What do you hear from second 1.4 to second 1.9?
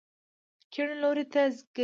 ګرځئ